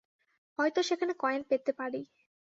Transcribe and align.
হয়তো 0.59 0.79
সেখানে 0.83 1.13
কয়েন 1.19 1.41
পেতে 1.49 1.71
পারি। 1.73 2.01